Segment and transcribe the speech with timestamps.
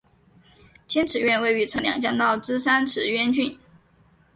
[0.87, 3.55] 天池院位于朝鲜的两江道之三池渊郡。